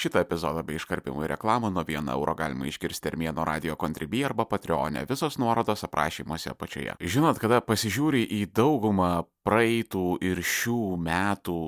Šitą 0.00 0.22
epizodą 0.24 0.62
bei 0.64 0.78
iškarpimų 0.78 1.26
ir 1.26 1.34
reklamą 1.34 1.68
nuo 1.74 1.82
1 1.84 2.08
euro 2.14 2.32
galima 2.38 2.64
išgirsti 2.70 3.10
Armėno 3.10 3.44
radio 3.44 3.74
kontribį 3.76 4.22
arba 4.30 4.46
Patreonė. 4.48 5.02
Visos 5.10 5.36
nuorodos 5.36 5.84
aprašymuose 5.84 6.54
apačioje. 6.54 6.94
Žinot, 7.04 7.40
kada 7.42 7.60
pasižiūri 7.60 8.22
į 8.38 8.46
daugumą 8.56 9.10
praeitų 9.44 10.06
ir 10.24 10.40
šių 10.40 10.96
metų 11.04 11.60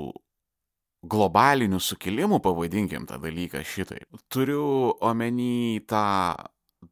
globalinių 1.12 1.82
sukilimų, 1.82 2.40
pavadinkim 2.40 3.04
tą 3.10 3.20
dalyką 3.20 3.60
šitai. 3.66 4.00
Turiu 4.32 4.64
omeny 5.04 5.82
tą 5.84 6.06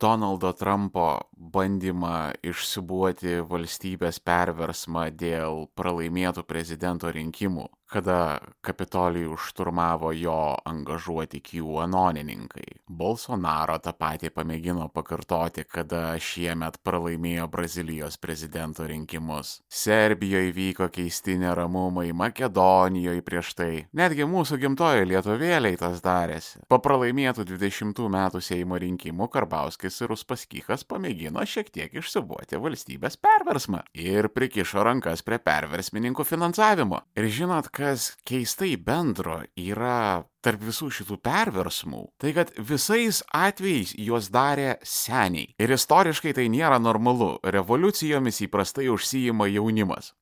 Donaldo 0.01 0.52
Trumpo 0.55 1.09
bandymą 1.33 2.37
išsibuoti 2.47 3.41
valstybės 3.48 4.20
perversmą 4.23 5.09
dėl 5.16 5.65
pralaimėtų 5.79 6.45
prezidento 6.47 7.11
rinkimų 7.11 7.70
kada 7.91 8.39
Kapitolijų 8.65 9.35
šturmavo 9.41 10.12
jo 10.15 10.55
angažuoti 10.69 11.41
QAnonininkai. 11.43 12.81
Bolsonaro 12.87 13.79
tą 13.83 13.93
patį 13.97 14.31
pamėgino 14.35 14.87
pakartoti, 14.95 15.65
kada 15.65 16.15
šiemet 16.21 16.79
pralaimėjo 16.87 17.47
Brazilijos 17.51 18.19
prezidento 18.21 18.87
rinkimus. 18.87 19.61
Serbijoje 19.71 20.53
vyko 20.57 20.91
keisti 20.93 21.39
neramumai, 21.41 22.11
Makedonijoje 22.17 23.25
prieš 23.27 23.55
tai. 23.59 23.71
Netgi 23.97 24.27
mūsų 24.29 24.61
gimtojo 24.62 25.07
lietuvėliai 25.09 25.79
tas 25.81 26.03
darėsi. 26.05 26.62
Po 26.70 26.81
pralaimėtų 26.83 27.47
20 27.48 28.07
metų 28.12 28.43
Seimo 28.45 28.79
rinkimų 28.81 29.31
Karbauskis 29.33 30.01
ir 30.05 30.15
Uspaskikas 30.15 30.87
pamėgino 30.87 31.43
šiek 31.47 31.73
tiek 31.75 31.95
išsibuoti 31.97 32.61
valstybės 32.61 33.19
perversmą 33.20 33.83
ir 33.97 34.31
prikišo 34.34 34.84
rankas 34.87 35.25
prie 35.27 35.41
perversmininkų 35.43 36.27
finansavimo. 36.27 37.03
Ir 37.19 37.31
žinot, 37.33 37.70
kas 37.80 38.11
keistai 38.29 38.75
bendro 38.77 39.41
yra 39.57 40.23
tarp 40.45 40.62
visų 40.65 40.91
šitų 41.01 41.19
perversmų, 41.25 42.05
tai 42.20 42.33
kad 42.36 42.53
visais 42.56 43.23
atvejais 43.36 43.95
juos 43.97 44.31
darė 44.33 44.77
seniai. 44.84 45.50
Ir 45.61 45.75
istoriškai 45.77 46.36
tai 46.36 46.48
nėra 46.53 46.81
normalu. 46.81 47.34
Revoliucijomis 47.45 48.45
įprastai 48.47 48.89
užsijima 48.92 49.48
jaunimas. 49.51 50.14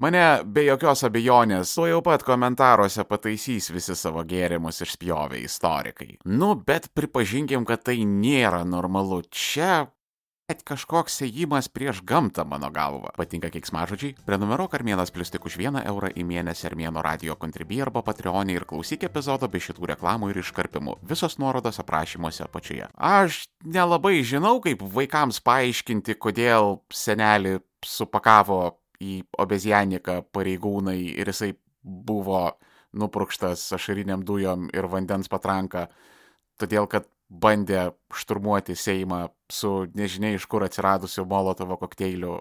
Mane 0.00 0.22
be 0.44 0.66
jokios 0.66 1.04
abejonės, 1.08 1.72
tuo 1.76 1.86
jau 1.88 2.00
pat 2.04 2.24
komentaruose 2.24 3.04
pataisys 3.08 3.70
visi 3.72 3.96
savo 3.96 4.24
gėrimus 4.28 4.82
išspjovę 4.84 5.40
istorikai. 5.44 6.16
Nu, 6.24 6.54
bet 6.56 6.88
pripažinkim, 6.96 7.66
kad 7.68 7.84
tai 7.88 7.98
nėra 8.08 8.62
normalu. 8.68 9.22
Čia 9.32 9.86
Bet 10.46 10.60
kažkoks 10.62 11.24
ėjimas 11.26 11.66
prieš 11.66 12.04
gamtą 12.06 12.44
mano 12.46 12.68
galva. 12.70 13.10
Patinka 13.18 13.48
keiksmažodžiai? 13.50 14.12
Prenumeruok 14.28 14.76
Armėnas 14.78 15.10
plus 15.10 15.32
tik 15.34 15.48
už 15.48 15.56
vieną 15.58 15.80
eurą 15.90 16.12
į 16.14 16.22
mėnesį 16.22 16.68
Armėno 16.68 17.02
radio 17.02 17.34
kontribį 17.34 17.80
arba 17.82 18.04
Patreonį 18.06 18.54
ir 18.54 18.66
klausyk 18.70 19.08
epizodo 19.08 19.48
be 19.50 19.58
šitų 19.58 19.88
reklamų 19.90 20.28
ir 20.30 20.38
iškarpimų. 20.44 20.94
Visos 21.02 21.34
nuorodos 21.42 21.82
aprašymuose 21.82 22.44
apačioje. 22.46 22.86
Aš 22.94 23.40
nelabai 23.66 24.20
žinau, 24.22 24.60
kaip 24.62 24.86
vaikams 24.94 25.42
paaiškinti, 25.42 26.14
kodėl 26.14 26.76
senelį 26.94 27.56
supakavo 27.82 28.60
į 29.02 29.18
obezianiką 29.42 30.20
pareigūnai 30.30 31.00
ir 31.08 31.34
jisai 31.34 31.56
buvo 31.82 32.52
nupurkštas 32.94 33.66
ašariniam 33.74 34.22
dujom 34.22 34.70
ir 34.70 34.86
vandens 34.94 35.26
patranka, 35.26 35.88
todėl 36.54 36.86
kad 36.86 37.10
bandė 37.28 37.90
šturmuoti 38.14 38.76
Seimą 38.78 39.26
su 39.52 39.86
nežinia 39.94 40.34
iš 40.36 40.46
kur 40.50 40.66
atsiradusiu 40.66 41.26
Molotovo 41.28 41.78
kokteiliu 41.80 42.38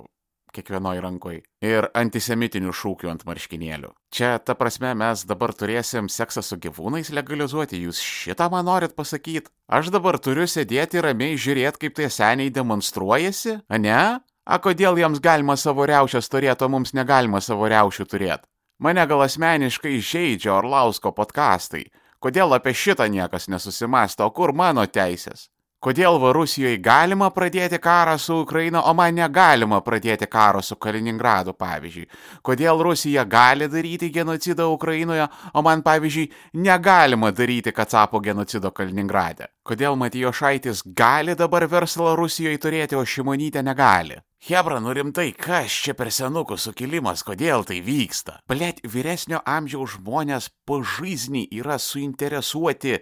kiekvienoj 0.55 1.01
rankoj 1.03 1.41
ir 1.65 1.87
antisemitinių 1.97 2.73
šūkių 2.75 3.09
ant 3.11 3.25
marškinėlių. 3.27 3.91
Čia, 4.15 4.37
ta 4.39 4.55
prasme, 4.55 4.93
mes 4.97 5.25
dabar 5.27 5.53
turėsim 5.57 6.07
seksą 6.11 6.43
su 6.45 6.57
gyvūnais 6.63 7.11
legalizuoti, 7.15 7.81
jūs 7.83 7.99
šitą 7.99 8.47
man 8.53 8.67
norit 8.69 8.95
pasakyti? 8.95 9.51
Aš 9.67 9.91
dabar 9.95 10.19
turiu 10.21 10.47
sėdėti 10.47 11.03
ramiai 11.03 11.35
žiūrėti, 11.35 11.81
kaip 11.85 11.99
tie 11.99 12.09
seniai 12.13 12.53
demonstruojasi, 12.55 13.59
ne? 13.83 14.01
A 14.45 14.59
kodėl 14.61 14.99
jiems 15.01 15.19
galima 15.19 15.55
savo 15.57 15.87
riaušės 15.89 16.29
turėti, 16.29 16.63
o 16.63 16.69
mums 16.69 16.93
negalima 16.93 17.41
savo 17.41 17.67
riaušių 17.71 18.05
turėti? 18.05 18.47
Mane 18.79 19.05
gal 19.07 19.23
asmeniškai 19.25 19.97
žaidžia 20.03 20.51
Orlausko 20.57 21.13
podkastai, 21.15 21.85
Kodėl 22.25 22.55
apie 22.57 22.71
šitą 22.73 23.05
niekas 23.05 23.45
nesusimasto, 23.53 24.25
o 24.25 24.31
kur 24.33 24.49
mano 24.57 24.81
teisės? 24.89 25.43
Kodėl 25.85 26.15
va 26.17 26.31
Rusijoje 26.33 26.79
galima 26.81 27.27
pradėti 27.29 27.77
karą 27.77 28.15
su 28.17 28.39
Ukraina, 28.41 28.81
o 28.89 28.93
man 28.97 29.13
negalima 29.13 29.77
pradėti 29.85 30.25
karo 30.25 30.63
su 30.65 30.79
Kaliningradu, 30.81 31.53
pavyzdžiui? 31.53 32.07
Kodėl 32.41 32.81
Rusija 32.87 33.27
gali 33.29 33.67
daryti 33.69 34.09
genocidą 34.09 34.71
Ukrainoje, 34.73 35.27
o 35.53 35.61
man, 35.61 35.83
pavyzdžiui, 35.85 36.31
negalima 36.65 37.29
daryti 37.29 37.69
Kacapo 37.71 38.19
genocido 38.19 38.71
Kaliningrade? 38.73 39.51
Kodėl 39.61 39.93
Matijo 39.93 40.33
Šaitis 40.33 40.81
gali 40.97 41.37
dabar 41.37 41.67
verslą 41.69 42.15
Rusijoje 42.17 42.57
turėti, 42.57 42.97
o 42.97 43.05
Šimonytė 43.05 43.61
negali? 43.61 44.17
Hebra, 44.45 44.77
nu 44.77 44.91
rimtai, 44.93 45.31
kas 45.33 45.73
čia 45.81 45.95
per 45.97 46.11
senukų 46.13 46.59
sukilimas, 46.61 47.23
kodėl 47.25 47.63
tai 47.65 47.79
vyksta? 47.81 48.35
Blet, 48.45 48.77
vyresnio 48.85 49.39
amžiaus 49.41 49.95
žmonės 49.95 50.51
pažaizni 50.69 51.47
yra 51.49 51.79
suinteresuoti 51.81 52.99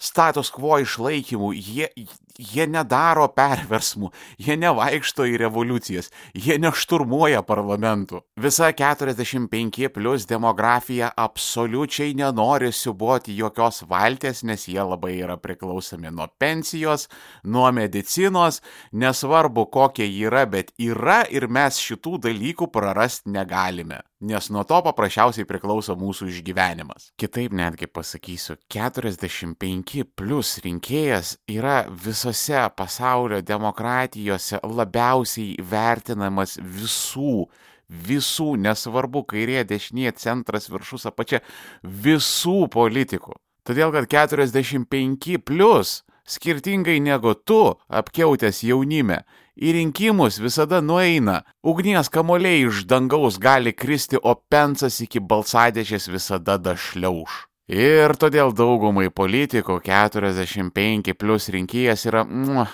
status 0.00 0.48
quo 0.54 0.78
išlaikymu, 0.80 1.50
jie, 1.52 1.90
jie 2.38 2.68
nedaro 2.70 3.26
perversmų, 3.34 4.12
jie 4.38 4.56
nevaikšto 4.60 5.26
į 5.26 5.36
revoliucijas, 5.42 6.10
jie 6.34 6.58
nešturmuoja 6.62 7.42
parlamentų. 7.46 8.22
Visa 8.38 8.70
45 8.72 9.90
plus 9.94 10.26
demografija 10.30 11.10
absoliučiai 11.18 12.14
nenori 12.18 12.70
suboti 12.72 13.36
jokios 13.38 13.82
valties, 13.90 14.44
nes 14.46 14.68
jie 14.70 14.80
labai 14.80 15.16
yra 15.18 15.36
priklausomi 15.36 16.12
nuo 16.14 16.28
pensijos, 16.38 17.08
nuo 17.42 17.70
medicinos, 17.74 18.62
nesvarbu 18.92 19.66
kokie 19.74 20.06
yra, 20.06 20.46
bet 20.46 20.70
yra 20.78 21.24
ir 21.30 21.48
mes 21.50 21.82
šitų 21.82 22.22
dalykų 22.28 22.70
prarasti 22.72 23.34
negalime 23.34 24.04
nes 24.20 24.50
nuo 24.50 24.64
to 24.66 24.78
paprasčiausiai 24.82 25.46
priklauso 25.46 25.94
mūsų 25.98 26.28
išgyvenimas. 26.32 27.12
Kitaip 27.20 27.54
netgi 27.54 27.86
pasakysiu, 27.90 28.56
45 28.72 30.04
plus 30.18 30.56
rinkėjas 30.64 31.36
yra 31.50 31.84
visose 32.28 32.68
pasaulio 32.76 33.40
demokratijose 33.42 34.60
labiausiai 34.62 35.56
vertinamas 35.60 36.58
visų, 36.58 37.48
visų, 37.88 38.56
nesvarbu 38.56 39.24
kairė, 39.24 39.64
dešinė, 39.64 40.12
centras, 40.16 40.68
viršus, 40.68 41.06
apačia, 41.06 41.40
visų 41.82 42.68
politikų. 42.68 43.34
Todėl, 43.64 43.92
kad 43.92 44.08
45 44.08 45.38
plus 45.44 46.02
skirtingai 46.28 47.00
negu 47.00 47.34
tu, 47.34 47.76
apkeutęs 47.88 48.62
jaunime, 48.62 49.24
į 49.56 49.74
rinkimus 49.78 50.38
visada 50.40 50.80
nueina. 50.80 51.42
Ugnies 51.64 52.08
kamoliai 52.12 52.68
iš 52.68 52.84
dangaus 52.86 53.38
gali 53.40 53.72
kristi, 53.72 54.20
o 54.20 54.34
pensas 54.34 55.00
iki 55.00 55.20
balsadėžės 55.20 56.08
visada 56.12 56.58
dašliauš. 56.58 57.47
Ir 57.68 58.14
todėl 58.16 58.54
daugumai 58.56 59.10
politikų 59.12 59.74
45 59.84 61.12
plus 61.20 61.50
rinkėjas 61.52 62.06
yra, 62.08 62.22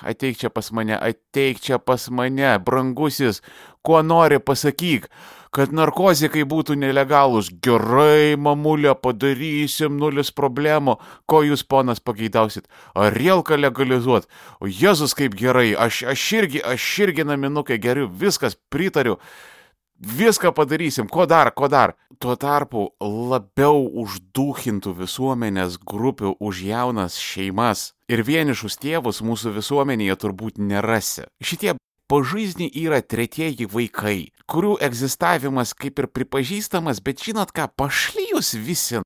ateik 0.06 0.38
čia 0.38 0.50
pas 0.54 0.68
mane, 0.70 0.94
ateik 0.94 1.58
čia 1.58 1.80
pas 1.82 2.04
mane, 2.14 2.52
brangusis, 2.62 3.40
kuo 3.82 4.04
nori 4.06 4.38
pasakyk, 4.38 5.08
kad 5.50 5.74
narkozikai 5.74 6.44
būtų 6.46 6.76
nelegalūs. 6.78 7.50
Gerai, 7.58 8.36
mamulė, 8.38 8.92
padarysim, 8.94 9.96
nulis 9.98 10.30
problemų. 10.30 10.94
Ko 11.26 11.42
jūs, 11.42 11.66
ponas, 11.66 11.98
pageidausit? 11.98 12.70
Ar 12.94 13.18
rielką 13.18 13.58
legalizuot? 13.58 14.30
O 14.62 14.70
Jėzus 14.70 15.16
kaip 15.18 15.34
gerai, 15.34 15.72
aš, 15.74 16.04
aš 16.14 16.28
irgi, 16.38 16.62
aš 16.62 16.86
irgi 17.02 17.26
naminukai 17.26 17.80
geriu, 17.82 18.06
viskas 18.06 18.54
pritariu. 18.70 19.18
Viską 20.00 20.52
padarysim, 20.52 21.08
ko 21.08 21.26
dar, 21.26 21.52
ko 21.54 21.68
dar. 21.68 21.94
Tuo 22.18 22.34
tarpu 22.38 22.88
labiau 23.00 23.84
uždūchintų 24.02 24.94
visuomenės 24.98 25.78
grupių 25.78 26.34
už 26.40 26.62
jaunas 26.66 27.18
šeimas 27.20 27.92
ir 28.08 28.22
vienišus 28.26 28.78
tėvus 28.82 29.22
mūsų 29.24 29.54
visuomenėje 29.58 30.16
turbūt 30.22 30.58
nerasi. 30.58 31.26
Šitie 31.42 31.74
pažaizdni 32.10 32.68
yra 32.84 33.00
tretieji 33.02 33.66
vaikai, 33.70 34.30
kurių 34.50 34.76
egzistavimas 34.86 35.74
kaip 35.74 35.98
ir 35.98 36.10
pripažįstamas, 36.12 37.00
bet 37.04 37.22
žinot 37.24 37.54
ką, 37.54 37.70
pašlyjus 37.76 38.54
visi. 38.60 39.02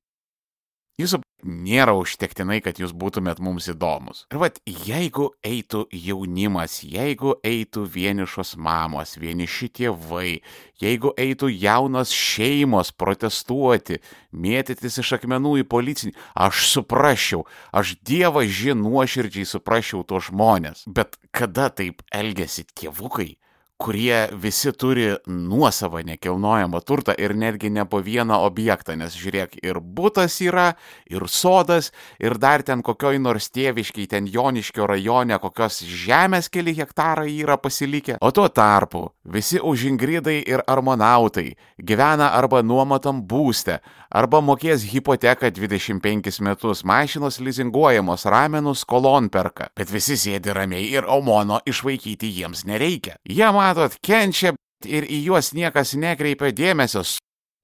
Jūsų 0.99 1.21
nėra 1.47 1.93
užtektinai, 1.95 2.57
kad 2.59 2.79
jūs 2.81 2.91
būtumėt 2.91 3.39
mums 3.39 3.69
įdomus. 3.71 4.25
Ir 4.33 4.41
vad, 4.41 4.57
jeigu 4.67 5.29
eitų 5.47 5.85
jaunimas, 5.95 6.81
jeigu 6.83 7.37
eitų 7.47 7.85
vienišos 7.93 8.57
mamos, 8.59 9.15
vieniši 9.21 9.69
tėvai, 9.79 10.41
jeigu 10.83 11.13
eitų 11.15 11.53
jaunos 11.53 12.11
šeimos 12.11 12.91
protestuoti, 12.91 14.01
mėtytis 14.35 14.99
iš 14.99 15.13
akmenų 15.21 15.61
į 15.63 15.67
policinį, 15.71 16.15
aš 16.35 16.67
suprasčiau, 16.73 17.45
aš 17.71 17.95
Dievą 18.03 18.43
žin 18.43 18.83
nuoširdžiai 18.83 19.47
suprasčiau 19.47 20.03
to 20.03 20.19
žmonės. 20.19 20.83
Bet 20.83 21.15
kada 21.31 21.69
taip 21.71 22.03
elgesi 22.11 22.67
tėvukai, 22.67 23.37
kurie 23.79 24.27
visi 24.35 24.71
turi 24.75 25.13
nuosavą 25.27 26.01
nekilnojamą 26.03 26.81
turtą 26.83 27.13
ir 27.15 27.31
netgi 27.35 27.69
ne 27.71 27.85
po 27.87 28.01
vieną 28.03 28.41
objektą, 28.43 28.97
nes 28.99 29.15
žiūrėk, 29.15 29.55
ir 29.63 29.79
būtas 29.79 30.35
yra, 30.43 30.73
ir 31.07 31.23
sodas, 31.31 31.93
ir 32.19 32.35
dar 32.35 32.59
ten 32.67 32.83
kokioj 32.83 33.21
nors 33.23 33.47
tėviškiai, 33.55 34.09
ten 34.11 34.27
Joniškio 34.27 34.83
rajone, 34.89 35.37
kokios 35.39 35.79
žemės 35.87 36.51
keli 36.51 36.75
hektarai 36.75 37.31
yra 37.37 37.55
pasilikę. 37.55 38.17
O 38.19 38.33
tuo 38.35 38.49
tarpu 38.51 39.05
visi 39.23 39.61
užingridai 39.63 40.41
ir 40.43 40.65
armonautai 40.67 41.53
gyvena 41.79 42.33
arba 42.35 42.59
nuomotam 42.65 43.23
būste, 43.23 43.79
arba 44.11 44.41
mokės 44.43 44.83
hipoteką 44.91 45.53
25 45.55 46.41
metus, 46.43 46.83
mašinos 46.83 47.39
lizinguojamos, 47.39 48.27
ramenų 48.27 48.75
skolon 48.75 49.29
perka, 49.31 49.69
bet 49.77 49.91
visi 49.93 50.17
sėdi 50.19 50.51
ramiai 50.51 50.89
ir 50.91 51.07
omono 51.07 51.61
išvaikyti 51.63 52.27
jiems 52.41 52.65
nereikia. 52.67 53.15
Jie 53.23 53.47
matot, 53.69 53.97
kenčia 54.05 54.55
ir 54.87 55.05
į 55.05 55.23
juos 55.27 55.53
niekas 55.53 55.95
nekreipia 55.99 56.51
dėmesio. 56.55 57.03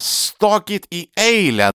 Stokit 0.04 0.88
į 0.94 1.08
eilę. 1.18 1.72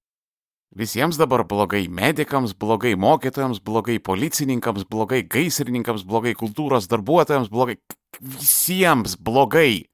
Visiems 0.76 1.16
dabar 1.18 1.42
blogai 1.50 1.88
medikams, 1.90 2.52
blogai 2.54 2.92
mokytojams, 2.94 3.58
blogai 3.58 3.98
policininkams, 3.98 4.84
blogai 4.86 5.24
gaisrininkams, 5.26 6.04
blogai 6.06 6.36
kultūros 6.38 6.86
darbuotojams, 6.90 7.50
blogai 7.50 7.80
visiems 8.20 9.16
blogai. 9.18 9.89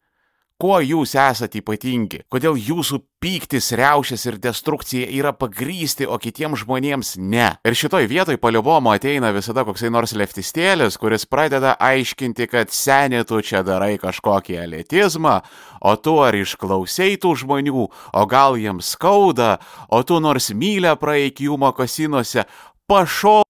Kuo 0.56 0.78
jūs 0.80 1.10
esate 1.20 1.58
ypatingi? 1.60 2.22
Kodėl 2.32 2.54
jūsų 2.56 3.02
pyktis, 3.20 3.66
reušės 3.76 4.22
ir 4.24 4.38
destrukcija 4.40 5.04
yra 5.12 5.34
pagrysti, 5.36 6.06
o 6.08 6.16
kitiems 6.16 6.62
žmonėms 6.62 7.10
ne? 7.20 7.50
Ir 7.60 7.76
šitoj 7.76 8.08
vietoj 8.08 8.38
paliobomo 8.40 8.94
ateina 8.96 9.34
visada 9.36 9.66
koksai 9.68 9.90
nors 9.92 10.16
leftistėlis, 10.16 10.96
kuris 10.96 11.28
pradeda 11.28 11.74
aiškinti, 11.76 12.48
kad 12.48 12.72
seniai 12.72 13.28
tu 13.28 13.42
čia 13.44 13.60
darai 13.68 13.98
kažkokį 14.00 14.56
elitizmą, 14.64 15.42
o 15.84 15.92
tu 16.00 16.16
ar 16.24 16.40
išklausai 16.40 17.18
tų 17.20 17.34
žmonių, 17.44 17.88
o 18.16 18.24
gal 18.24 18.56
jiems 18.56 18.94
skauda, 18.96 19.58
o 19.92 20.00
tu 20.08 20.22
nors 20.24 20.54
mylę 20.56 20.96
praeik 20.96 21.44
jų 21.44 21.60
mokosinuose, 21.60 22.48
pašo. 22.88 23.42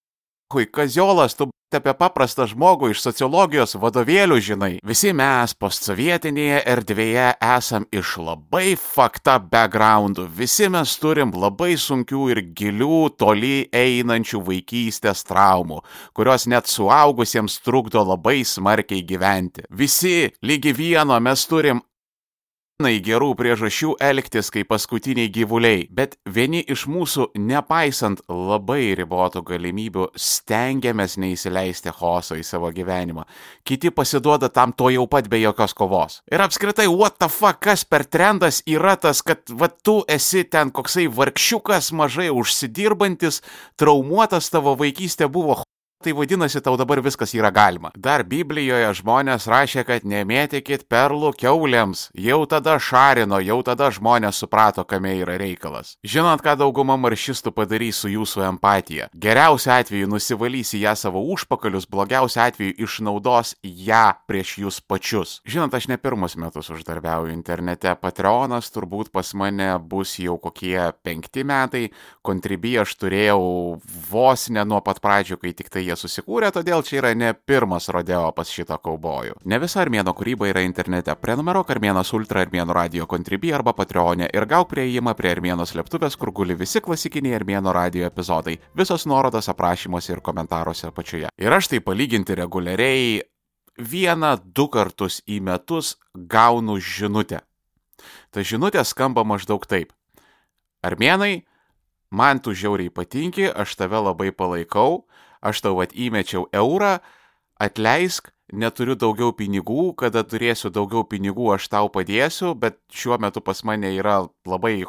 Hui, 0.55 0.67
kaziolas, 0.71 1.35
tu 1.35 1.49
apie 1.75 1.91
paprastą 1.99 2.45
žmogų 2.47 2.93
iš 2.93 3.01
sociologijos 3.03 3.75
vadovėlių 3.83 4.37
žinai. 4.47 4.69
Visi 4.87 5.11
mes 5.11 5.55
postsovietinėje 5.59 6.61
erdvėje 6.71 7.25
esam 7.43 7.89
iš 7.91 8.13
labai 8.23 8.77
fakta 8.79 9.41
backgroundų. 9.43 10.29
Visi 10.39 10.71
mes 10.71 10.93
turim 11.03 11.35
labai 11.35 11.73
sunkių 11.83 12.29
ir 12.37 12.43
gilių, 12.61 13.01
toli 13.19 13.67
einančių 13.75 14.45
vaikystės 14.47 15.27
traumų, 15.27 15.81
kurios 16.15 16.47
net 16.47 16.71
suaugusiems 16.71 17.59
trukdo 17.67 18.07
labai 18.07 18.45
smarkiai 18.47 19.03
gyventi. 19.03 19.67
Visi 19.67 20.31
lygi 20.47 20.79
vieno 20.79 21.19
mes 21.19 21.43
turim 21.51 21.83
gerų 22.85 23.31
priežasčių 23.39 23.95
elgtis 24.05 24.51
kaip 24.53 24.69
paskutiniai 24.69 25.31
gyvuliai, 25.33 25.87
bet 25.89 26.19
vieni 26.29 26.61
iš 26.61 26.87
mūsų, 26.87 27.31
nepaisant 27.41 28.21
labai 28.29 28.95
ribotų 28.95 29.41
galimybių, 29.49 30.11
stengiamės 30.13 31.17
neįsileisti 31.17 31.89
chaoso 31.89 32.37
į 32.37 32.45
savo 32.45 32.69
gyvenimą. 32.71 33.25
Kiti 33.65 33.89
pasiduoda 33.91 34.51
tam 34.53 34.75
to 34.77 34.91
jau 34.91 35.07
pat 35.09 35.29
be 35.29 35.41
jokios 35.41 35.73
kovos. 35.73 36.21
Ir 36.31 36.45
apskritai, 36.45 36.87
what 36.87 37.17
the 37.19 37.29
fuck, 37.29 37.63
kas 37.65 37.85
per 37.85 38.05
trendas 38.05 38.61
yra 38.67 38.97
tas, 38.97 39.23
kad 39.23 39.41
va 39.49 39.69
tu 39.69 40.03
esi 40.07 40.45
ten 40.45 40.71
koksai 40.71 41.09
vargšiukas, 41.09 41.93
mažai 41.97 42.29
užsidirbantis, 42.29 43.41
traumuotas 43.81 44.53
tavo 44.53 44.77
vaikystė 44.77 45.33
buvo 45.33 45.63
Tai 46.07 46.13
vadinasi, 46.15 46.61
tau 46.63 46.77
dabar 46.79 47.01
viskas 47.03 47.33
yra 47.35 47.49
galima. 47.51 47.91
Dar 47.99 48.23
Biblijoje 48.23 48.93
žmonės 49.01 49.49
rašė, 49.51 49.83
kad 49.89 50.05
nemėtykit 50.07 50.85
perlų 50.87 51.33
keuliams. 51.35 52.05
Jau 52.15 52.45
tada 52.47 52.77
šarino, 52.79 53.41
jau 53.43 53.57
tada 53.67 53.89
žmonės 53.91 54.39
suprato, 54.39 54.85
kame 54.87 55.17
yra 55.19 55.35
reikalas. 55.35 55.97
Žinot, 56.07 56.45
ką 56.47 56.55
dauguma 56.61 56.95
maršistų 56.95 57.51
padarys 57.57 57.99
su 58.05 58.13
jūsų 58.13 58.45
empatija. 58.53 59.09
Geriausiu 59.19 59.73
atveju 59.75 60.13
nusivalys 60.13 60.71
į 60.79 60.85
ją 60.85 60.93
savo 61.01 61.25
užpakalius, 61.35 61.89
blogiausiu 61.91 62.45
atveju 62.45 62.79
išnaudos 62.87 63.57
ją 63.67 64.05
prieš 64.31 64.55
jūs 64.63 64.79
pačius. 64.87 65.41
Žinot, 65.43 65.75
aš 65.75 65.91
ne 65.91 65.99
pirmus 65.99 66.39
metus 66.39 66.71
uždarbiauju 66.71 67.35
internete. 67.35 67.97
Patreonas 67.99 68.71
turbūt 68.71 69.11
pas 69.11 69.35
mane 69.35 69.73
bus 69.83 70.15
jau 70.23 70.39
kokie 70.39 70.79
penkti 71.03 71.43
metai. 71.43 71.91
Kontribį 72.23 72.79
aš 72.87 72.95
turėjau 73.03 73.43
vos 74.07 74.49
ne 74.55 74.63
nuo 74.63 74.79
pat 74.87 75.03
pradžių, 75.03 75.43
kai 75.43 75.57
tik 75.59 75.75
tai 75.75 75.83
jie 75.89 75.96
susikūrė, 75.99 76.53
todėl 76.55 76.85
čia 76.87 77.01
yra 77.01 77.13
ne 77.17 77.33
pirmas 77.35 77.89
rodeo 77.93 78.31
pas 78.37 78.51
šitą 78.53 78.79
kaubojų. 78.83 79.39
Ne 79.45 79.59
visa 79.63 79.83
Armėno 79.83 80.15
kūryba 80.17 80.51
yra 80.51 80.63
internete. 80.67 81.15
Prenumeruok 81.21 81.73
Armėnas 81.75 82.13
Ultra 82.17 82.45
Armėno 82.45 82.77
radio 82.77 83.09
kontribį 83.11 83.55
arba 83.59 83.75
Patreonė 83.77 84.31
ir 84.33 84.47
gauk 84.51 84.71
prieimą 84.73 85.17
prie 85.19 85.33
Armėnos 85.35 85.75
slėptuvės, 85.75 86.19
kur 86.21 86.33
guli 86.37 86.57
visi 86.59 86.83
klasikiniai 86.85 87.39
Armėno 87.41 87.75
radio 87.75 88.07
epizodai. 88.11 88.59
Visos 88.77 89.09
nuorodos 89.11 89.51
aprašymuose 89.53 90.15
ir 90.15 90.23
komentaruose 90.25 90.91
apačioje. 90.91 91.33
Ir 91.37 91.59
aš 91.59 91.73
tai 91.73 91.83
palyginti 91.85 92.37
reguliariai 92.39 93.21
vieną, 93.77 94.37
du 94.55 94.69
kartus 94.73 95.21
į 95.29 95.41
metus 95.45 95.97
gaunu 96.15 96.79
žinutę. 96.81 97.43
Ta 98.31 98.45
žinutė 98.45 98.85
skamba 98.85 99.25
maždaug 99.25 99.65
taip. 99.69 99.93
Armėnai, 100.85 101.47
man 102.11 102.41
tu 102.41 102.55
žiauriai 102.55 102.93
patinki, 102.93 103.49
aš 103.49 103.77
tave 103.81 104.01
labai 104.01 104.31
palaikau, 104.33 105.07
aš 105.41 105.63
tau 105.65 105.81
at 105.85 105.95
įmečiau 105.95 106.47
eurą, 106.55 106.99
atleisk, 107.63 108.31
neturiu 108.53 108.97
daugiau 108.99 109.33
pinigų, 109.37 109.95
kada 109.99 110.23
turėsiu 110.27 110.71
daugiau 110.71 111.05
pinigų, 111.09 111.53
aš 111.57 111.69
tau 111.73 111.91
padėsiu, 111.93 112.55
bet 112.55 112.79
šiuo 112.93 113.19
metu 113.23 113.43
pas 113.43 113.63
mane 113.67 113.95
yra 113.97 114.23
labai 114.47 114.85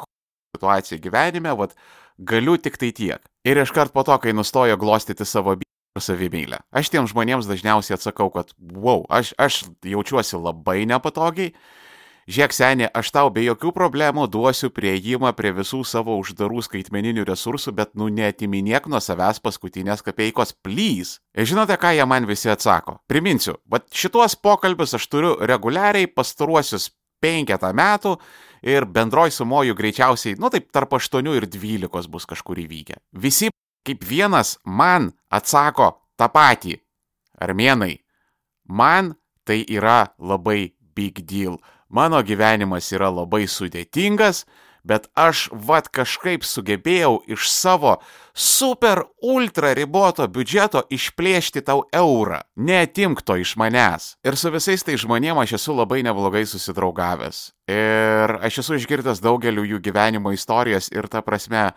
situacija 0.54 1.00
gyvenime, 1.02 1.54
vad 1.58 1.74
galiu 2.18 2.56
tik 2.58 2.78
tai 2.78 2.92
tiek. 2.92 3.24
Ir 3.46 3.62
iškart 3.62 3.94
po 3.94 4.04
to, 4.06 4.16
kai 4.22 4.34
nustojo 4.36 4.76
glostyti 4.78 5.26
savo 5.26 5.56
savimylę. 5.98 6.60
Aš 6.70 6.92
tiem 6.92 7.08
žmonėms 7.10 7.48
dažniausiai 7.48 7.96
atsakau, 7.96 8.30
kad 8.30 8.52
wow, 8.58 9.04
aš, 9.10 9.32
aš 9.40 9.64
jaučiuosi 9.86 10.38
labai 10.38 10.84
nepatogiai, 10.86 11.54
Žiūrėk, 12.28 12.52
senė, 12.52 12.86
aš 12.92 13.08
tau 13.16 13.30
be 13.32 13.40
jokių 13.40 13.70
problemų 13.72 14.26
duosiu 14.28 14.68
prieimą 14.68 15.30
prie 15.32 15.48
visų 15.56 15.78
savo 15.88 16.18
uždarų 16.20 16.60
skaitmeninių 16.66 17.22
resursų, 17.24 17.72
bet 17.78 17.94
nu 17.96 18.10
netiminėk 18.12 18.84
nuo 18.92 19.00
savęs 19.00 19.40
paskutinės 19.40 20.04
kapeikos, 20.04 20.52
plys. 20.52 21.14
Ir 21.32 21.48
žinote, 21.48 21.78
ką 21.80 21.94
jie 21.96 22.04
man 22.04 22.28
visi 22.28 22.50
atsako? 22.52 22.98
Priminsiu, 23.08 23.54
bet 23.64 23.88
šituos 23.96 24.36
pokalbius 24.44 24.92
aš 24.98 25.06
turiu 25.08 25.30
reguliariai 25.40 26.10
pastaruosius 26.12 26.90
penketą 27.24 27.72
metų 27.72 28.18
ir 28.60 28.84
bendroj 28.84 29.32
sumojų 29.32 29.78
greičiausiai, 29.78 30.36
nu 30.36 30.52
taip, 30.52 30.68
tarp 30.68 30.92
8 30.98 31.32
ir 31.32 31.48
12 31.48 32.12
bus 32.12 32.28
kažkur 32.28 32.60
įvykę. 32.60 33.00
Visi 33.16 33.48
kaip 33.88 34.04
vienas 34.04 34.58
man 34.68 35.14
atsako 35.32 35.94
tą 36.20 36.28
patį. 36.28 36.76
Armenai, 37.40 38.02
man 38.68 39.14
tai 39.48 39.62
yra 39.64 40.10
labai 40.20 40.74
big 40.92 41.24
deal 41.24 41.56
mano 41.88 42.22
gyvenimas 42.22 42.92
yra 42.92 43.10
labai 43.12 43.46
sudėtingas, 43.48 44.44
bet 44.88 45.08
aš 45.18 45.48
vad 45.52 45.88
kažkaip 45.92 46.44
sugebėjau 46.46 47.18
iš 47.28 47.48
savo 47.50 47.98
super 48.32 49.02
ultra 49.24 49.74
riboto 49.76 50.26
biudžeto 50.30 50.84
išplėšti 50.94 51.64
tau 51.66 51.84
eurą. 51.92 52.40
Neatimk 52.56 53.22
to 53.26 53.36
iš 53.42 53.56
manęs. 53.60 54.14
Ir 54.24 54.38
su 54.40 54.52
visais 54.54 54.84
tai 54.86 54.96
žmonėm 55.00 55.40
aš 55.42 55.58
esu 55.58 55.76
labai 55.76 56.00
neblogai 56.06 56.44
susidraugavęs. 56.48 57.42
Ir 57.68 58.38
aš 58.38 58.62
esu 58.64 58.78
išgirdęs 58.78 59.22
daugeliu 59.24 59.66
jų 59.66 59.82
gyvenimo 59.84 60.32
istorijas 60.32 60.92
ir 60.94 61.10
ta 61.10 61.22
prasme, 61.26 61.70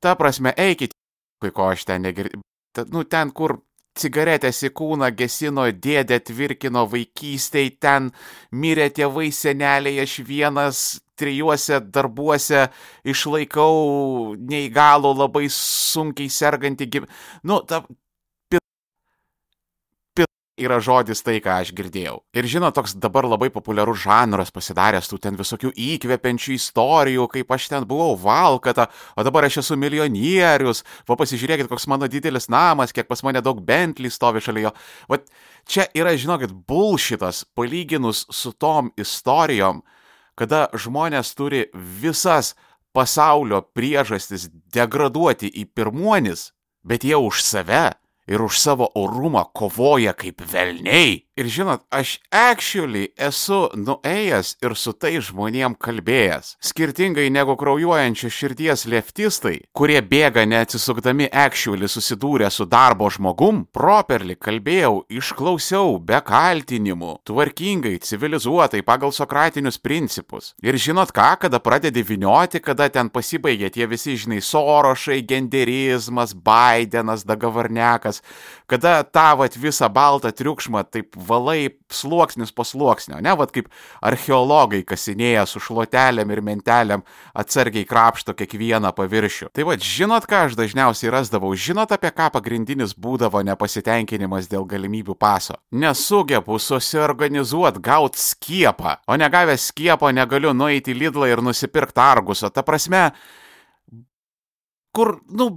ta 0.00 0.14
prasme, 0.14 0.54
eikit, 0.56 0.94
kai 1.42 1.50
ko 1.50 1.72
aš 1.72 1.88
ten 1.88 2.06
negirdėjau. 2.06 2.44
Nu, 2.92 3.06
ten, 3.08 3.30
kur 3.32 3.62
cigaretės 3.98 4.62
į 4.68 4.72
kūną 4.76 5.10
gesino 5.16 5.66
dėdė 5.70 6.20
tvirkino 6.28 6.86
vaikystėj, 6.92 7.70
ten 7.82 8.10
mirė 8.52 8.88
tėvai 8.96 9.30
seneliai, 9.34 10.00
aš 10.04 10.18
vienas 10.26 10.82
trijuose 11.16 11.80
darbuose 11.92 12.66
išlaikau 13.08 14.34
neįgalų, 14.36 15.14
labai 15.22 15.46
sunkiai 15.52 16.32
sergantį 16.32 16.90
gyvenimą. 16.92 17.22
Nu, 17.48 17.62
ta 17.64 17.82
yra 20.56 20.78
žodis 20.80 21.20
tai, 21.24 21.36
ką 21.44 21.58
aš 21.60 21.72
girdėjau. 21.76 22.20
Ir 22.36 22.48
žinot, 22.48 22.74
toks 22.76 22.94
dabar 23.00 23.26
labai 23.28 23.48
populiarus 23.52 24.00
žanras 24.06 24.52
pasidaręs, 24.54 25.08
tų 25.10 25.18
ten 25.22 25.36
visokių 25.36 25.72
įkvepiančių 25.72 26.54
istorijų, 26.56 27.26
kaip 27.32 27.52
aš 27.52 27.68
ten 27.72 27.86
buvau 27.88 28.16
valkata, 28.20 28.88
o 29.16 29.24
dabar 29.26 29.48
aš 29.48 29.60
esu 29.62 29.76
milijonierius, 29.80 30.82
va 31.08 31.18
pasižiūrėkit, 31.20 31.68
koks 31.68 31.88
mano 31.92 32.08
didelis 32.08 32.48
namas, 32.52 32.94
kiek 32.96 33.08
pas 33.08 33.22
mane 33.26 33.42
daug 33.44 33.60
Bentley 33.64 34.12
stovi 34.12 34.40
šalia 34.44 34.68
jo. 34.68 34.72
Vat 35.12 35.28
čia 35.68 35.88
yra, 35.96 36.16
žinokit, 36.16 36.54
bulšitas 36.68 37.44
palyginus 37.56 38.24
su 38.32 38.54
tom 38.56 38.90
istorijom, 38.96 39.84
kada 40.36 40.66
žmonės 40.76 41.36
turi 41.36 41.66
visas 41.74 42.54
pasaulio 42.96 43.60
priežastis 43.76 44.48
degraduoti 44.72 45.52
į 45.52 45.68
pirmuonis, 45.76 46.50
bet 46.80 47.04
jie 47.04 47.16
už 47.20 47.44
save 47.44 47.90
ir 48.26 48.42
už 48.42 48.58
savo 48.60 48.90
orumą 48.94 49.44
kovoja 49.52 50.14
kaip 50.14 50.42
velniai. 50.52 51.25
Ir 51.36 51.50
žinot, 51.52 51.82
aš 51.92 52.14
actually 52.32 53.10
esu 53.20 53.66
nuėjęs 53.76 54.54
ir 54.64 54.72
su 54.72 54.94
tai 54.96 55.18
žmonėm 55.20 55.74
kalbėjęs. 55.76 56.54
Skirtingai 56.64 57.26
negu 57.28 57.52
kraujuojančios 57.60 58.32
širdies 58.32 58.86
leftistai, 58.88 59.58
kurie 59.76 59.98
bėga 60.00 60.46
neatsisukdami 60.48 61.26
actually 61.28 61.90
susidūrę 61.92 62.48
su 62.48 62.64
darbo 62.64 63.10
žmogum, 63.12 63.66
properly 63.68 64.38
kalbėjau, 64.40 65.02
išklausiau, 65.12 65.98
be 66.00 66.22
kaltinimų, 66.24 67.18
tvarkingai, 67.28 67.98
civilizuotai, 68.00 68.80
pagal 68.88 69.12
sokratinius 69.12 69.76
principus. 69.76 70.54
Ir 70.64 70.80
žinot 70.80 71.12
ką, 71.12 71.28
kada 71.44 71.60
pradedi 71.60 72.00
vinioti, 72.00 72.64
kada 72.64 72.88
ten 72.88 73.12
pasibaigia 73.12 73.68
tie 73.76 73.84
visi, 73.84 74.16
žinai, 74.16 74.40
sorošai, 74.40 75.20
genderizmas, 75.28 76.32
Bidenas, 76.32 77.28
Dagavarnekas, 77.28 78.24
kada 78.72 79.02
tą 79.04 79.28
vat 79.44 79.60
visą 79.60 79.92
baltą 79.92 80.32
triukšmą 80.32 80.86
taip 80.88 81.12
valai 81.26 81.68
sluoksnis 81.92 82.52
po 82.54 82.64
sluoksnio, 82.66 83.20
ne, 83.22 83.34
vad 83.38 83.52
kaip 83.54 83.68
archeologai 84.06 84.82
kasinėja 84.86 85.44
su 85.50 85.60
šluotelėm 85.62 86.32
ir 86.32 86.42
mentelėm 86.46 87.04
atsargiai 87.36 87.86
krapšto 87.88 88.34
kiekvieną 88.38 88.92
paviršių. 88.96 89.50
Tai 89.54 89.66
vad, 89.68 89.84
žinot, 89.84 90.26
ką 90.30 90.46
aš 90.46 90.58
dažniausiai 90.58 91.12
rasdavau, 91.14 91.52
žinot, 91.54 91.92
apie 91.94 92.12
ką 92.14 92.30
pagrindinis 92.34 92.96
būdavo 92.96 93.42
nepasitenkinimas 93.46 94.50
dėl 94.50 94.66
galimybių 94.68 95.16
paso. 95.18 95.58
Nesugebu 95.70 96.58
susiorganizuoti, 96.62 97.82
gauti 97.84 98.22
skiepą, 98.22 98.98
o 99.06 99.18
negavęs 99.20 99.70
skiepo 99.72 100.10
negaliu 100.14 100.54
nueiti 100.56 100.94
į 100.94 101.00
Lidlą 101.04 101.30
ir 101.30 101.42
nusipirkti 101.44 102.00
argusą. 102.02 102.50
Ta 102.50 102.64
prasme, 102.66 103.10
kur, 104.96 105.18
nu, 105.28 105.50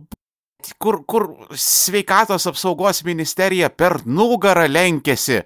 kur, 0.78 1.04
kur 1.06 1.28
sveikatos 1.56 2.48
apsaugos 2.50 3.04
ministerija 3.08 3.70
per 3.70 4.00
nugarą 4.06 4.68
lenkėsi, 4.70 5.42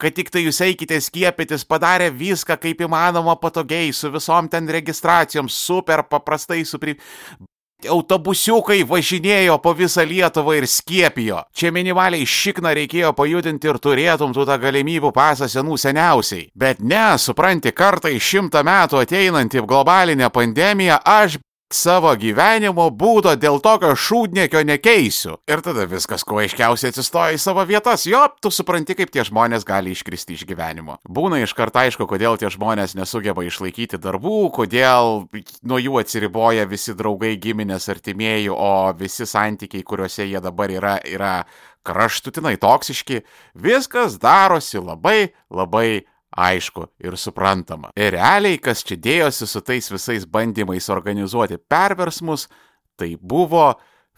kad 0.00 0.14
tik 0.16 0.32
tai 0.34 0.44
jūs 0.46 0.58
eikite 0.64 0.98
skiepytis, 1.02 1.66
padarė 1.68 2.10
viską 2.14 2.58
kaip 2.60 2.82
įmanoma 2.86 3.36
patogiai, 3.40 3.92
su 3.94 4.10
visom 4.10 4.50
ten 4.50 4.68
registracijom, 4.70 5.50
super 5.50 6.06
paprastai, 6.10 6.64
supri... 6.66 6.98
Autobusiukai 7.82 8.84
važinėjo 8.86 9.56
po 9.58 9.72
visą 9.74 10.04
Lietuvą 10.06 10.52
ir 10.54 10.68
skiepijo. 10.70 11.40
Čia 11.50 11.72
minimaliai 11.74 12.22
šikną 12.22 12.70
reikėjo 12.78 13.10
pajudinti 13.18 13.66
ir 13.66 13.80
turėtum 13.82 14.30
tu 14.36 14.44
tą 14.46 14.54
galimybių 14.62 15.10
pasą 15.10 15.48
senų 15.50 15.74
seniausiai. 15.82 16.44
Bet 16.54 16.78
ne, 16.78 17.18
supranti, 17.18 17.72
kartą 17.74 18.12
į 18.14 18.20
šimtą 18.22 18.62
metų 18.68 19.02
ateinantį 19.02 19.64
globalinę 19.66 20.30
pandemiją 20.30 21.00
aš 21.02 21.40
savo 21.76 22.12
gyvenimo 22.18 22.88
būdo 22.94 23.34
dėl 23.40 23.58
tokio 23.64 23.92
šūdniekio 23.98 24.62
nekeisiu. 24.68 25.38
Ir 25.50 25.62
tada 25.64 25.86
viskas 25.90 26.24
kuo 26.26 26.40
aiškiausiai 26.42 26.92
atsistoja 26.92 27.36
į 27.36 27.40
savo 27.42 27.64
vietas. 27.68 28.06
Jo, 28.08 28.24
tu 28.42 28.52
supranti, 28.54 28.96
kaip 28.98 29.12
tie 29.14 29.24
žmonės 29.28 29.66
gali 29.68 29.94
iškristi 29.96 30.36
iš 30.36 30.46
gyvenimo. 30.48 30.98
Būna 31.08 31.42
iš 31.42 31.56
karto 31.58 31.82
aišku, 31.82 32.06
kodėl 32.10 32.38
tie 32.40 32.50
žmonės 32.52 32.96
nesugeba 32.98 33.44
išlaikyti 33.46 34.00
darbų, 34.02 34.38
kodėl 34.54 35.26
nuo 35.62 35.80
jų 35.82 35.98
atsiriboja 36.02 36.68
visi 36.70 36.96
draugai, 36.98 37.34
giminės, 37.40 37.88
artimieji, 37.92 38.52
o 38.52 38.92
visi 38.98 39.28
santykiai, 39.28 39.84
kuriuose 39.86 40.28
jie 40.28 40.40
dabar 40.44 40.72
yra, 40.72 40.96
yra 41.08 41.34
kraštutinai 41.86 42.56
toksiški. 42.62 43.22
Viskas 43.58 44.18
darosi 44.22 44.80
labai, 44.82 45.32
labai 45.50 46.04
aišku 46.36 46.88
ir 47.04 47.16
suprantama. 47.20 47.92
Ir 47.96 48.14
realiai, 48.16 48.60
kas 48.62 48.84
čia 48.86 48.98
dėjosi 49.00 49.48
su 49.48 49.62
tais 49.64 49.90
visais 49.92 50.26
bandymais 50.26 50.88
organizuoti 50.92 51.58
perversmus, 51.58 52.48
tai 52.96 53.14
buvo 53.20 53.72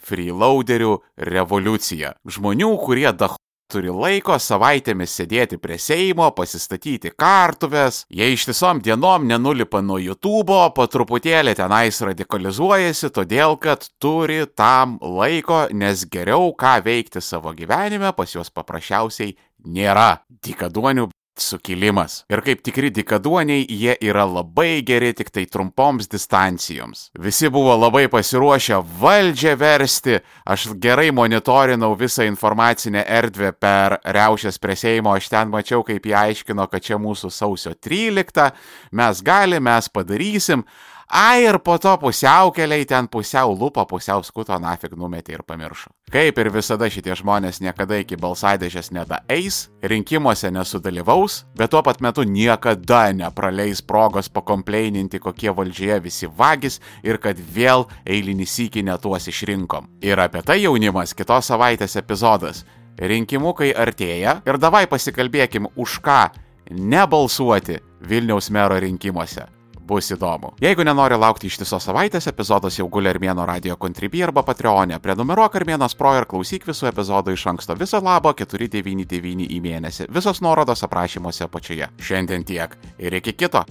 freeloaderių 0.04 0.99
revoliucija. 1.30 2.14
Žmonių, 2.28 2.75
kurie 2.85 3.11
dach 3.16 3.38
turi 3.73 3.90
laiko 3.90 4.37
savaitėmis 4.38 5.14
sėdėti 5.18 5.59
prie 5.59 5.78
Seimo, 5.80 6.28
pasistatyti 6.37 7.11
kartuves, 7.18 8.04
jie 8.12 8.28
ištisom 8.35 8.83
dienom 8.85 9.26
nenulipa 9.28 9.80
nuo 9.83 9.99
YouTube, 9.99 10.59
po 10.76 10.87
truputėlį 10.90 11.56
tenais 11.59 12.00
radikalizuojasi, 12.04 13.11
todėl 13.14 13.56
kad 13.59 13.88
turi 14.02 14.44
tam 14.54 14.99
laiko, 15.00 15.64
nes 15.73 16.06
geriau 16.12 16.52
ką 16.59 16.76
veikti 16.85 17.25
savo 17.25 17.54
gyvenime 17.56 18.12
pas 18.16 18.37
juos 18.37 18.52
paprasčiausiai 18.54 19.35
nėra. 19.64 20.25
Dikaduonių 20.44 21.09
sukilimas. 21.40 22.22
Ir 22.30 22.40
kaip 22.46 22.62
tikri 22.64 22.90
dikaduoniai, 22.94 23.66
jie 23.68 23.96
yra 24.04 24.24
labai 24.28 24.82
geri 24.86 25.12
tik 25.16 25.32
tai 25.34 25.44
trumpoms 25.50 26.08
distancijoms. 26.12 27.08
Visi 27.20 27.50
buvo 27.52 27.74
labai 27.76 28.06
pasiruošę 28.12 28.80
valdžią 29.00 29.56
versti, 29.58 30.20
aš 30.46 30.70
gerai 30.80 31.10
monitorinau 31.12 31.92
visą 31.98 32.26
informacinę 32.28 33.04
erdvę 33.04 33.52
per 33.58 33.98
reušės 34.04 34.60
prie 34.62 34.78
Seimo, 34.78 35.14
aš 35.14 35.28
ten 35.32 35.52
mačiau, 35.52 35.84
kaip 35.86 36.06
jie 36.06 36.16
aiškino, 36.18 36.68
kad 36.70 36.84
čia 36.84 36.98
mūsų 37.02 37.32
sausio 37.34 37.74
13, 37.74 38.50
mes 38.92 39.22
galime, 39.24 39.74
mes 39.74 39.88
padarysim. 39.88 40.64
Ai 41.08 41.44
ir 41.44 41.58
po 41.58 41.78
to 41.78 41.92
pusiaukeliai 41.99 42.87
ten 42.87 43.08
pusiau 43.08 43.52
lupo, 43.58 43.84
pusiau 43.87 44.23
skuto 44.25 44.56
nafig 44.58 44.94
numetė 44.96 45.34
ir 45.37 45.42
pamiršo. 45.44 45.90
Kaip 46.11 46.38
ir 46.40 46.49
visada 46.52 46.88
šitie 46.88 47.12
žmonės 47.18 47.61
niekada 47.61 47.99
iki 48.00 48.16
balsadėžės 48.16 48.88
nedaeis, 48.94 49.68
rinkimuose 49.82 50.49
nesudalyvaus, 50.54 51.42
bet 51.58 51.70
tuo 51.75 51.82
pat 51.84 52.00
metu 52.00 52.25
niekada 52.25 53.12
nepraleis 53.12 53.82
progos 53.82 54.30
pakompleininti, 54.32 55.20
kokie 55.20 55.52
valdžioje 55.52 56.00
visi 56.04 56.30
vagis 56.38 56.80
ir 57.04 57.20
kad 57.20 57.37
vėl 57.37 57.84
eilinį 58.06 58.46
sykį 58.49 58.87
netuos 58.88 59.28
išrinkom. 59.28 59.90
Ir 60.00 60.20
apie 60.20 60.42
tai 60.42 60.62
jaunimas 60.62 61.12
kitos 61.14 61.52
savaitės 61.52 61.99
epizodas. 62.00 62.64
Rinkimukai 62.96 63.75
artėja 63.75 64.38
ir 64.46 64.56
davai 64.62 64.87
pasikalbėkim 64.88 65.68
už 65.76 65.99
ką 66.00 66.23
nebalsuoti 66.70 67.82
Vilniaus 68.04 68.50
mero 68.54 68.78
rinkimuose 68.80 69.53
bus 69.86 70.10
įdomu. 70.14 70.54
Jeigu 70.62 70.84
nenori 70.86 71.18
laukti 71.20 71.50
ištisos 71.50 71.88
savaitės, 71.88 72.28
epizodas 72.30 72.78
jau 72.78 72.88
guli 72.88 73.12
Armėno 73.12 73.46
radio 73.48 73.76
kontribį 73.80 74.24
arba 74.28 74.44
Patreonė. 74.46 74.98
Prenumeruok 75.04 75.60
Armėnas 75.60 75.96
Pro 75.98 76.14
ir 76.18 76.28
klausyk 76.30 76.66
visų 76.68 76.90
epizodų 76.90 77.36
iš 77.36 77.46
anksto. 77.54 77.76
Viso 77.78 78.00
labo 78.04 78.32
499 78.32 79.48
į 79.50 79.62
mėnesį. 79.64 80.10
Visos 80.14 80.42
nuorodos 80.44 80.84
aprašymuose 80.88 81.48
apačioje. 81.48 81.92
Šiandien 82.00 82.46
tiek 82.48 82.78
ir 82.98 83.20
iki 83.20 83.36
kito. 83.36 83.64